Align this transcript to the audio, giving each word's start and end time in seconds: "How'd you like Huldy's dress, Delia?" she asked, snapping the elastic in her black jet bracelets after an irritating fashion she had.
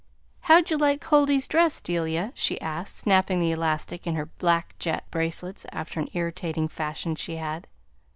"How'd 0.39 0.71
you 0.71 0.77
like 0.79 1.03
Huldy's 1.03 1.47
dress, 1.47 1.79
Delia?" 1.79 2.31
she 2.33 2.59
asked, 2.59 2.95
snapping 2.97 3.39
the 3.39 3.51
elastic 3.51 4.07
in 4.07 4.15
her 4.15 4.25
black 4.25 4.73
jet 4.79 5.03
bracelets 5.11 5.63
after 5.71 5.99
an 5.99 6.09
irritating 6.15 6.67
fashion 6.67 7.13
she 7.13 7.35
had. 7.35 7.67